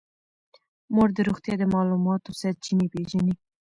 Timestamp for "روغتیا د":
1.27-1.63